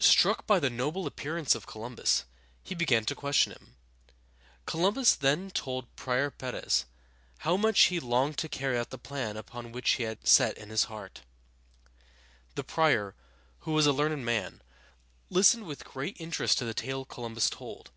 Struck 0.00 0.44
by 0.44 0.58
the 0.58 0.68
noble 0.70 1.06
appearance 1.06 1.54
of 1.54 1.68
Columbus, 1.68 2.24
he 2.64 2.74
began 2.74 3.04
to 3.04 3.14
question 3.14 3.52
him. 3.52 3.76
Columbus 4.66 5.14
then 5.14 5.52
told 5.52 5.94
Prior 5.94 6.32
Perez 6.32 6.84
(pā´reth) 6.84 6.84
how 7.44 7.56
much 7.56 7.82
he 7.82 8.00
longed 8.00 8.38
to 8.38 8.48
carry 8.48 8.76
out 8.76 8.90
the 8.90 8.98
plan 8.98 9.36
upon 9.36 9.70
which 9.70 9.90
he 9.90 10.02
had 10.02 10.26
set 10.26 10.58
his 10.58 10.84
heart. 10.86 11.20
[Illustration: 11.76 11.86
La 11.86 11.92
Rábida.] 11.92 12.54
The 12.56 12.64
prior, 12.64 13.14
who 13.60 13.70
was 13.72 13.86
a 13.86 13.92
learned 13.92 14.24
man, 14.24 14.62
listened 15.30 15.64
with 15.66 15.84
great 15.84 16.16
interest 16.20 16.58
to 16.58 16.64
the 16.64 16.74
tale 16.74 17.04
Columbus 17.04 17.48
told. 17.48 17.92